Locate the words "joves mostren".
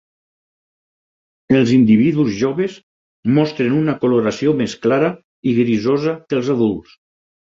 2.39-3.77